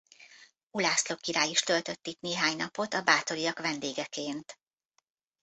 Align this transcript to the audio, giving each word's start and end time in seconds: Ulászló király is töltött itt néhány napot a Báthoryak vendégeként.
Ulászló 0.71 1.15
király 1.15 1.49
is 1.49 1.59
töltött 1.61 2.07
itt 2.07 2.19
néhány 2.21 2.55
napot 2.55 2.93
a 2.93 3.01
Báthoryak 3.01 3.59
vendégeként. 3.59 4.59